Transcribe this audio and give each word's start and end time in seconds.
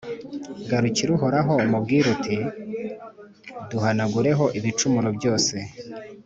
Garukira 0.69 1.11
Uhoraho, 1.17 1.53
umubwire 1.65 2.05
uti«Duhanagureho 2.15 4.43
ibicumuro 4.57 5.09
byose 5.17 5.55